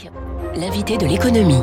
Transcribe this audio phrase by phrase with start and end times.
[0.00, 0.39] 行。
[0.60, 1.62] L'invité de l'économie.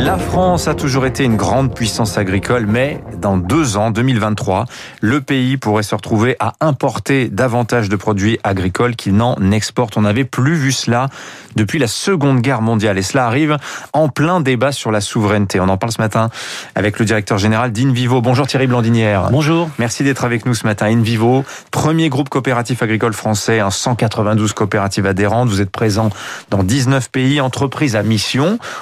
[0.00, 4.64] La France a toujours été une grande puissance agricole, mais dans deux ans, 2023,
[5.00, 9.96] le pays pourrait se retrouver à importer davantage de produits agricoles qu'il n'en exporte.
[9.96, 11.08] On n'avait plus vu cela
[11.54, 12.98] depuis la Seconde Guerre mondiale.
[12.98, 13.58] Et cela arrive
[13.92, 15.60] en plein débat sur la souveraineté.
[15.60, 16.30] On en parle ce matin
[16.74, 18.20] avec le directeur général d'Invivo.
[18.20, 19.28] Bonjour Thierry Blandinière.
[19.30, 19.70] Bonjour.
[19.78, 20.86] Merci d'être avec nous ce matin.
[20.86, 25.48] Invivo, premier groupe coopératif agricole français, 192 coopératives adhérentes.
[25.48, 26.10] Vous êtes présent
[26.50, 28.02] dans 19 pays, entreprises à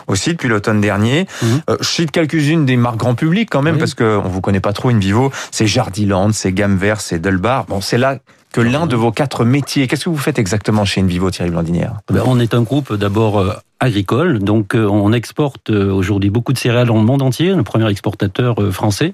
[0.06, 1.26] aussi depuis l'automne dernier.
[1.42, 1.46] Mmh.
[1.70, 4.72] Euh, je cite quelques-unes des marques grand public quand même, parce qu'on vous connaît pas
[4.72, 5.30] trop in vivo.
[5.50, 7.64] C'est Jardiland, c'est Gamme Vert, c'est Delbar.
[7.66, 8.18] Bon, c'est là
[8.52, 9.88] que l'un de vos quatre métiers.
[9.88, 11.94] Qu'est-ce que vous faites exactement chez Invivo, Thierry Blandinière?
[12.10, 16.58] Ben, On est un groupe d'abord euh, agricole, donc euh, on exporte aujourd'hui beaucoup de
[16.58, 19.12] céréales dans le monde entier, le premier exportateur français.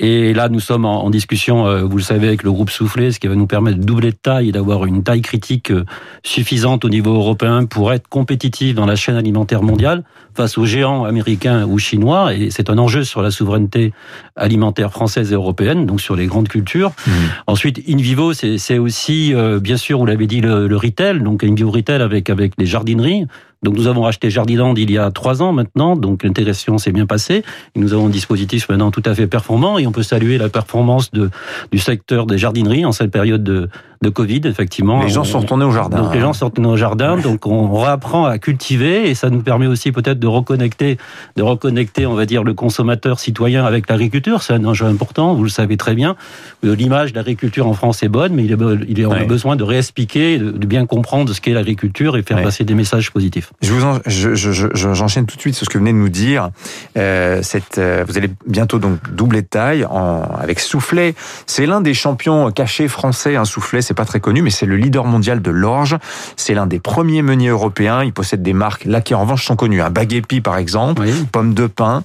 [0.00, 3.20] Et là, nous sommes en, discussion, euh, vous le savez, avec le groupe Soufflé, ce
[3.20, 5.84] qui va nous permettre de doubler de taille et d'avoir une taille critique euh,
[6.24, 10.02] suffisante au niveau européen pour être compétitif dans la chaîne alimentaire mondiale
[10.34, 12.34] face aux géants américains ou chinois.
[12.34, 13.92] Et c'est un enjeu sur la souveraineté
[14.34, 16.90] alimentaire française et européenne, donc sur les grandes cultures.
[17.06, 17.10] Mmh.
[17.46, 21.44] Ensuite, In Vivo, c'est aussi, euh, bien sûr, vous l'avez dit, le, le, retail, donc
[21.44, 23.26] In Vivo Retail avec, avec les jardineries.
[23.64, 27.06] Donc nous avons acheté Jardiland il y a trois ans maintenant, donc l'intégration s'est bien
[27.06, 27.42] passée.
[27.74, 31.10] Nous avons un dispositif maintenant tout à fait performant et on peut saluer la performance
[31.10, 33.70] du secteur des jardineries en cette période de,
[34.04, 35.02] de Covid, effectivement.
[35.02, 36.02] Les gens sont retournés au jardin.
[36.02, 39.40] Donc les gens sont retournés au jardin, donc on réapprend à cultiver et ça nous
[39.40, 40.98] permet aussi peut-être de reconnecter,
[41.36, 44.42] de reconnecter, on va dire, le consommateur citoyen avec l'agriculture.
[44.42, 46.16] C'est un enjeu important, vous le savez très bien.
[46.62, 49.64] L'image de l'agriculture en France est bonne, mais il, est, il on a besoin de
[49.64, 53.52] réexpliquer, de, bien comprendre ce qu'est l'agriculture et faire passer des messages positifs.
[53.62, 56.50] Je vous j'enchaîne tout de suite sur ce que vous venez de nous dire.
[56.96, 61.14] Euh, cette, euh, vous allez bientôt donc doubler de taille en, avec Soufflet.
[61.46, 63.36] C'est l'un des champions cachés français.
[63.36, 65.96] Un Soufflet, c'est pas très connu, mais c'est le leader mondial de l'orge.
[66.36, 68.02] C'est l'un des premiers meuniers européens.
[68.04, 69.80] Il possède des marques là qui en revanche sont connues.
[69.80, 72.02] Un baguépi par exemple, pomme de pin.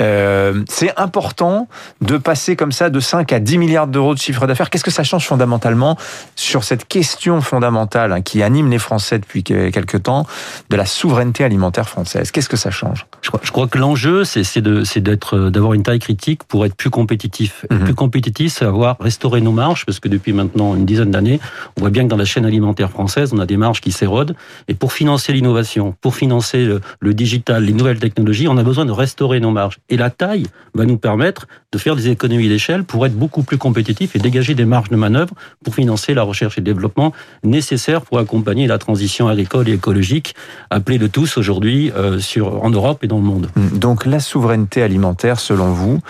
[0.00, 1.68] Euh, c'est important
[2.00, 4.70] de passer comme ça de 5 à 10 milliards d'euros de chiffre d'affaires.
[4.70, 5.96] Qu'est-ce que ça change fondamentalement
[6.36, 10.26] sur cette question fondamentale hein, qui anime les Français depuis quelques temps
[10.70, 12.30] de la souveraineté alimentaire française?
[12.30, 13.06] Qu'est-ce que ça change?
[13.20, 16.90] Je crois, je crois, que l'enjeu, c'est d'être, d'avoir une taille critique pour être plus
[16.90, 17.66] compétitif.
[17.70, 17.84] Mhm.
[17.84, 21.31] Plus compétitif, c'est avoir restauré nos marges, parce que depuis maintenant une dizaine d'années,
[21.76, 24.34] on voit bien que dans la chaîne alimentaire française, on a des marges qui s'érodent.
[24.68, 26.66] Et pour financer l'innovation, pour financer
[27.00, 29.78] le, digital, les nouvelles technologies, on a besoin de restaurer nos marges.
[29.88, 33.58] Et la taille va nous permettre de faire des économies d'échelle pour être beaucoup plus
[33.58, 35.34] compétitif et dégager des marges de manœuvre
[35.64, 37.12] pour financer la recherche et le développement
[37.44, 40.34] nécessaires pour accompagner la transition agricole et écologique
[40.70, 43.48] appelée de tous aujourd'hui euh, en Europe et dans le monde.
[43.72, 46.00] Donc la souveraineté alimentaire, selon vous,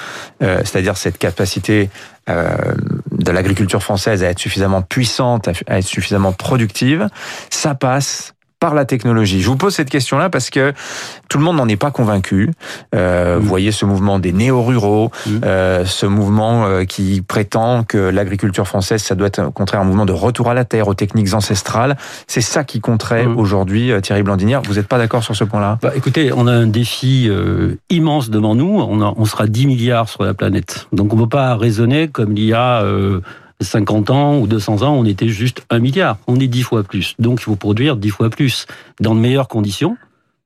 [0.43, 1.91] euh, c'est-à-dire cette capacité
[2.29, 2.55] euh,
[3.23, 7.09] de l'agriculture française à être suffisamment puissante, à être suffisamment productive,
[7.51, 10.73] ça passe par la technologie Je vous pose cette question-là parce que
[11.29, 12.53] tout le monde n'en est pas convaincu.
[12.95, 15.11] Euh, Vous voyez ce mouvement des néo-ruraux,
[15.43, 19.85] euh, ce mouvement euh, qui prétend que l'agriculture française, ça doit être au contraire un
[19.85, 21.97] mouvement de retour à la terre, aux techniques ancestrales.
[22.29, 24.63] C'est ça qui compterait aujourd'hui, euh, Thierry Blandinière.
[24.63, 25.81] Vous n'êtes pas d'accord sur ce point-là?
[25.83, 28.79] Bah, Écoutez, on a un défi euh, immense devant nous.
[28.79, 30.87] On, a, on sera 10 milliards sur la planète.
[30.93, 32.85] Donc on ne peut pas raisonner comme il y a
[33.63, 36.19] 50 ans ou 200 ans, on était juste un milliard.
[36.27, 37.15] On est dix fois plus.
[37.19, 38.67] Donc il faut produire dix fois plus
[39.01, 39.97] dans de meilleures conditions,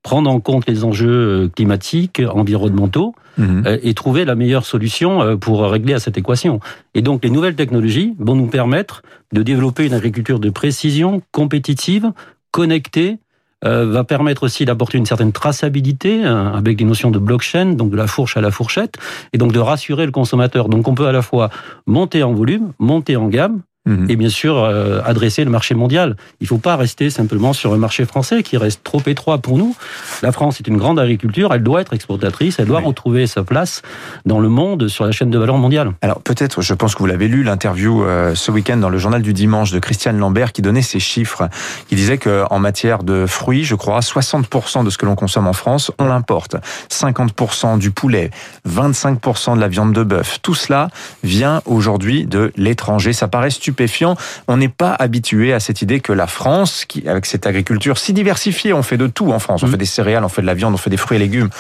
[0.03, 1.09] prendre en compte les enjeux
[1.45, 3.65] euh, climatiques, environnementaux, mhm.
[3.67, 6.61] euh, et trouver la meilleure solution euh, pour régler à cette équation.
[6.95, 12.13] Et donc les nouvelles technologies vont nous permettre de développer une agriculture de précision, compétitive,
[12.51, 13.19] connectée,
[13.67, 17.97] va permettre aussi d'apporter une certaine traçabilité hein, avec des notions de blockchain, donc de
[17.97, 18.97] la fourche à la fourchette,
[19.33, 20.69] et donc de rassurer le consommateur.
[20.69, 21.51] Donc on peut à la fois
[21.87, 24.11] monter en volume, monter en gamme, Mhm.
[24.11, 26.17] et bien sûr euh, adresser le marché mondial.
[26.41, 29.59] Il ne faut pas rester simplement sur un marché français qui reste trop étroit pour
[29.59, 29.77] nous.
[30.23, 33.83] La France est une grande agriculture, elle doit être exportatrice, elle doit retrouver sa place
[34.25, 35.93] dans le monde sur la chaîne de valeur mondiale.
[36.03, 39.23] Alors peut-être, je pense que vous l'avez lu, l'interview euh, ce week-end dans le journal
[39.23, 41.49] du dimanche de Christiane Lambert qui donnait ces chiffres,
[41.89, 45.53] qui disait qu'en matière de fruits, je crois, 60% de ce que l'on consomme en
[45.53, 46.57] France, on l'importe.
[46.91, 48.31] 50% du poulet,
[48.69, 50.41] 25% de la viande de bœuf.
[50.43, 50.89] Tout cela
[51.23, 53.13] vient aujourd'hui de l'étranger.
[53.13, 53.76] Ça paraît stupide
[54.49, 58.13] on n'est pas habitué à cette idée que la France, qui, avec cette agriculture si
[58.13, 59.63] diversifiée, on fait de tout en France.
[59.63, 59.71] On mmh.
[59.71, 61.51] fait des céréales, on fait de la viande, on fait des fruits et légumes.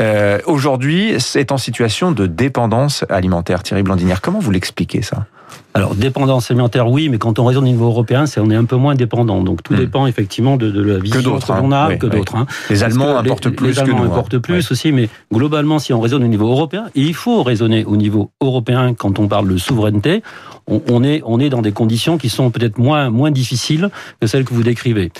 [0.00, 3.62] Euh, aujourd'hui, est en situation de dépendance alimentaire.
[3.62, 5.26] Thierry Blandinière, comment vous l'expliquez ça?
[5.74, 8.66] Alors, dépendance alimentaire, oui, mais quand on raisonne au niveau européen, c'est on est un
[8.66, 9.42] peu moins dépendant.
[9.42, 9.78] Donc, tout hmm.
[9.78, 12.36] dépend effectivement de, la vision que, l'on a, que d'autres.
[12.36, 12.46] Hein.
[12.68, 16.28] Les Allemands importent plus les Allemands importent plus aussi, mais globalement, si on raisonne au
[16.28, 20.22] niveau européen, et il faut raisonner au niveau européen quand on parle de souveraineté,
[20.66, 23.88] on, est, on est dans des conditions qui sont peut-être moins, moins difficiles
[24.20, 25.10] que celles que vous décrivez.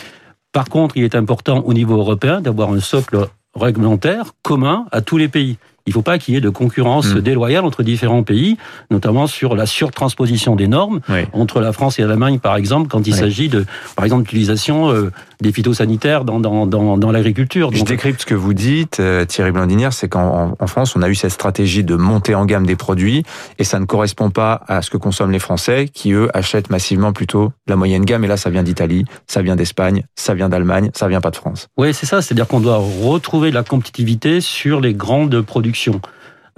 [0.52, 5.16] Par contre, il est important au niveau européen d'avoir un socle réglementaire commun à tous
[5.16, 5.56] les pays.
[5.86, 7.20] Il ne faut pas qu'il y ait de concurrence hmm.
[7.20, 8.56] déloyale entre différents pays,
[8.90, 11.00] notamment sur la surtransposition des normes
[11.32, 13.64] entre la France et l'Allemagne, par exemple, quand il s'agit de,
[13.96, 17.70] par exemple, l'utilisation euh, des phytosanitaires dans, dans, dans, dans l'agriculture.
[17.72, 21.08] Je décrypte ce que vous dites, euh, Thierry Blandinière, c'est qu'en en France, on a
[21.08, 23.24] eu cette stratégie de monter en gamme des produits
[23.58, 27.12] et ça ne correspond pas à ce que consomment les Français qui, eux, achètent massivement
[27.12, 28.24] plutôt la moyenne gamme.
[28.24, 31.36] Et là, ça vient d'Italie, ça vient d'Espagne, ça vient d'Allemagne, ça vient pas de
[31.36, 31.68] France.
[31.76, 32.22] Oui, c'est ça.
[32.22, 35.71] C'est-à-dire qu'on doit retrouver de la compétitivité sur les grandes productions.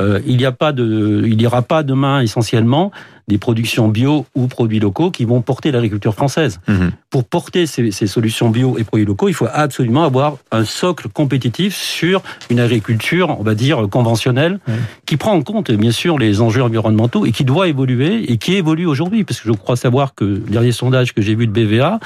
[0.01, 2.91] Euh, il n'y a pas demain essentiellement
[3.29, 6.61] des productions bio ou produits locaux qui vont porter l'agriculture française.
[6.69, 6.93] Mhm.
[7.11, 11.09] Pour porter ces, ces, solutions bio et produits locaux, il faut absolument avoir un socle
[11.09, 14.59] compétitif sur une agriculture, on va dire, conventionnelle,
[15.07, 18.55] qui prend en compte, bien sûr, les enjeux environnementaux et qui doit évoluer et qui
[18.55, 19.25] évolue aujourd'hui.
[19.25, 22.01] Parce que je crois savoir que le dernier sondage que j'ai vu de BVA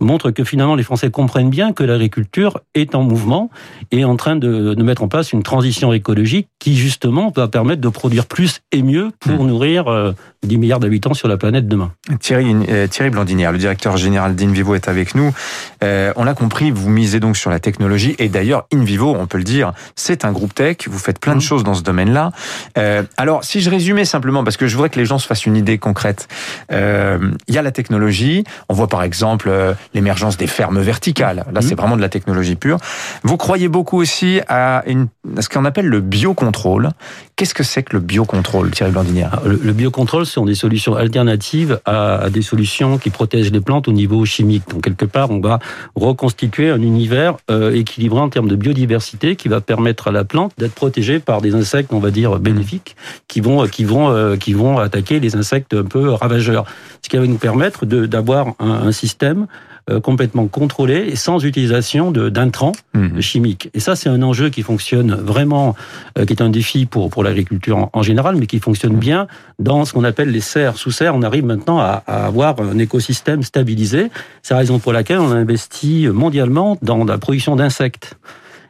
[0.00, 3.50] montre que finalement les Français comprennent bien que l'agriculture est en mouvement
[3.90, 7.80] et en train de, de, mettre en place une transition écologique qui, justement, va permettre
[7.80, 9.46] de produire plus et mieux pour mhm.
[9.46, 10.12] nourrir euh,
[10.44, 11.92] 10 milliards d'habitants sur la planète demain.
[12.20, 15.34] Thierry, euh, Thierry Blandinière, le directeur général d'Invivo est avec nous.
[15.82, 19.38] Euh, on l'a compris, vous misez donc sur la technologie et d'ailleurs Invivo, on peut
[19.38, 21.42] le dire, c'est un groupe tech, vous faites plein de mmh.
[21.42, 22.30] choses dans ce domaine-là.
[22.78, 25.46] Euh, alors si je résumais simplement, parce que je voudrais que les gens se fassent
[25.46, 26.28] une idée concrète,
[26.70, 27.18] euh,
[27.48, 29.50] il y a la technologie, on voit par exemple
[29.94, 31.62] l'émergence des fermes verticales, là mmh.
[31.62, 32.78] c'est vraiment de la technologie pure.
[33.24, 36.90] Vous croyez beaucoup aussi à, une, à ce qu'on appelle le biocontrôle.
[37.42, 39.40] Qu'est-ce que c'est que le biocontrôle, Thierry Blandinière?
[39.44, 43.92] Le, le biocontrôle, sont des solutions alternatives à, des solutions qui protègent les plantes au
[43.92, 44.62] niveau chimique.
[44.68, 45.58] Donc quelque part, on va
[45.96, 50.52] reconstituer un univers euh, équilibré en termes de biodiversité qui va permettre à la plante
[50.56, 52.94] d'être protégée par des insectes, on va dire bénéfiques,
[53.26, 56.64] qui vont qui vont euh, qui vont attaquer les insectes un peu ravageurs.
[57.02, 59.48] Ce qui va nous permettre d'avoir un système
[59.90, 63.20] euh, complètement contrôlé et sans utilisation d'intrants mmh.
[63.20, 63.70] chimiques.
[63.74, 65.74] Et ça, c'est un enjeu qui fonctionne vraiment,
[66.18, 69.26] euh, qui est un défi pour, pour l'agriculture en, général, mais qui fonctionne bien
[69.58, 70.76] dans ce qu'on appelle les serres.
[70.76, 74.08] Sous serres, on arrive maintenant à, à avoir un écosystème stabilisé.
[74.42, 78.16] C'est la raison pour laquelle on a investi mondialement dans la production d'insectes.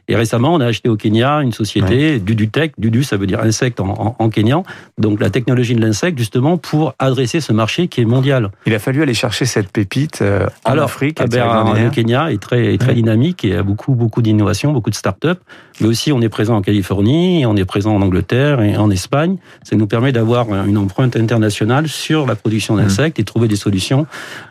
[0.08, 2.72] Et récemment, on a acheté au Kenya une société, Dudutech.
[2.78, 4.64] Dudu, ça veut dire insecte en, en, kenyan.
[4.98, 8.50] Donc la technologie de l'insecte, justement, pour adresser ce marché qui est mondial.
[8.66, 11.18] Il a fallu aller chercher cette pépite euh, en Afrique.
[11.22, 14.94] Eh ben, le Kenya est très, très dynamique et a beaucoup, beaucoup d'innovations, beaucoup de
[14.94, 15.40] start-up.
[15.80, 19.36] Mais aussi, on est présent en Californie, on est présent en Angleterre et en Espagne.
[19.62, 24.06] Ça nous permet d'avoir une empreinte internationale sur la production d'insectes et trouver des solutions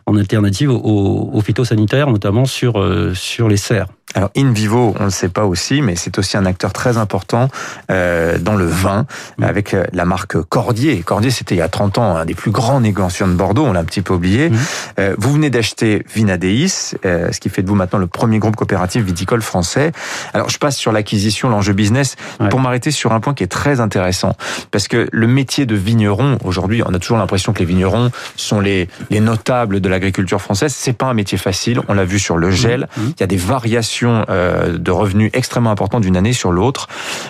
[0.06, 3.88] en alternative aux, aux phytosanitaires, notamment sur, euh, sur les serres.
[4.14, 6.98] Alors In Vivo, on ne le sait pas aussi, mais c'est aussi un acteur très
[6.98, 7.48] important
[7.90, 9.06] euh, dans le vin,
[9.38, 9.44] mm.
[9.44, 11.02] avec euh, la marque Cordier.
[11.02, 13.74] Cordier, c'était il y a 30 ans un des plus grands négociants de Bordeaux, on
[13.74, 14.50] l'a un petit peu oublié.
[14.50, 14.58] Mm.
[15.00, 18.56] Euh, vous venez d'acheter Vinadeis, euh, ce qui fait de vous maintenant le premier groupe
[18.56, 19.92] coopératif viticole français.
[20.34, 22.16] Alors je passe sur l'acquisition, l'enjeu business,
[22.50, 24.36] pour m'arrêter sur un point qui est très intéressant,
[24.72, 28.60] parce que le métier de vigneron, aujourd'hui, on a toujours l'impression que les vignerons sont
[28.60, 30.74] les, les notables de l'agriculture française.
[30.76, 33.02] C'est pas un métier facile, on l'a vu sur le gel, mm.
[33.02, 36.88] il y a des variations euh, de revenus extrêmement importants d'une année sur l'autre.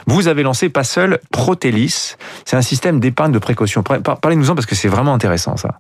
[0.08, 2.16] Vous avez lancé pas seul Protélis,
[2.46, 3.84] c'est un système d'épargne de précaution.
[3.84, 5.80] Parlez-nous-en parce que c'est vraiment intéressant ça.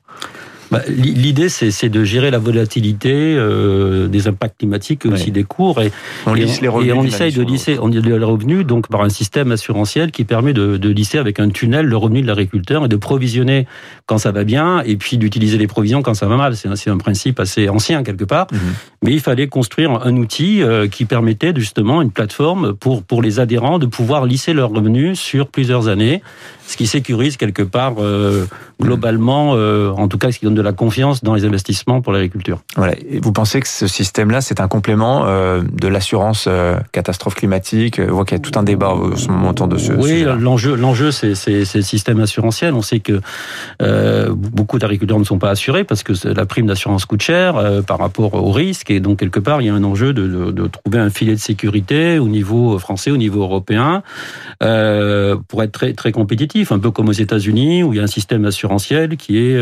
[0.72, 5.82] Bah, l'idée, c'est de gérer la volatilité euh, des impacts climatiques et aussi des cours.
[5.82, 5.92] Et
[6.26, 9.10] on, lisse les revenus et on essaye de lisser on, les revenus donc par un
[9.10, 12.88] système assurantiel qui permet de, de lisser avec un tunnel le revenu de l'agriculteur et
[12.88, 13.68] de provisionner
[14.06, 16.56] quand ça va bien et puis d'utiliser les provisions quand ça va mal.
[16.56, 18.48] C'est un, un, principe assez ancien quelque part.
[18.52, 18.60] Mhm.
[19.04, 23.40] Mais il fallait construire un outil euh, qui permettait justement une plateforme pour, pour les
[23.40, 26.22] adhérents de pouvoir lisser leurs revenus sur plusieurs années,
[26.68, 28.46] ce qui sécurise quelque part euh,
[28.82, 32.02] globalement, euh, en tout cas ce qui donne de de la confiance dans les investissements
[32.02, 32.60] pour l'agriculture.
[32.76, 32.94] Voilà.
[33.10, 38.00] Et vous pensez que ce système-là, c'est un complément euh, de l'assurance euh, catastrophe climatique?
[38.00, 40.24] On voit qu'il y a tout un débat au ce moment autour de ce Oui,
[40.24, 42.74] l'enjeu, l'enjeu, c'est, c'est, c'est le système assurantiel.
[42.74, 43.22] On sait que
[43.82, 47.82] euh, beaucoup d'agriculteurs ne sont pas assurés parce que la prime d'assurance coûte cher euh,
[47.82, 48.92] par rapport au risque.
[48.92, 51.34] Et donc, quelque part, il y a un enjeu de, de, de trouver un filet
[51.34, 54.04] de sécurité au niveau français, au niveau européen,
[54.64, 58.04] euh, pour être très, très compétitif, un peu comme aux États-Unis, où il y a
[58.04, 59.60] un système assurantiel qui est,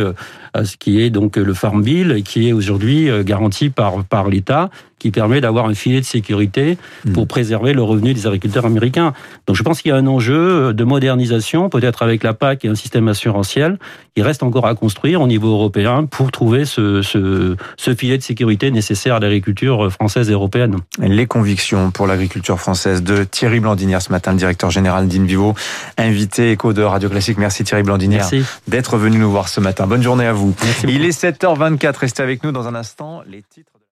[0.80, 4.72] qui qui est donc le Farm Bill, qui est aujourd'hui euh, garanti par, par l'État
[5.00, 6.78] qui permet d'avoir un filet de sécurité
[7.14, 7.28] pour hmm.
[7.28, 9.14] préserver le revenu des agriculteurs américains.
[9.48, 12.68] Donc je pense qu'il y a un enjeu de modernisation, peut-être avec la PAC et
[12.68, 13.80] un système assurantiel,
[14.16, 18.24] qui reste encore à construire au niveau européen pour trouver ce, ce, ce filet de
[18.24, 20.78] sécurité nécessaire à l'agriculture française et européenne.
[21.00, 25.56] Les convictions pour l'agriculture française de Thierry Blandinière ce matin, le directeur général d'Invivo,
[25.98, 27.38] invité écho de Radio Classique.
[27.38, 28.30] Merci Thierry Blandinière
[28.68, 29.88] d'être venu nous voir ce matin.
[29.88, 30.56] Bonne journée à vous.
[30.88, 33.22] Il est 7h24, restez avec nous dans un instant.
[33.28, 33.79] Les titres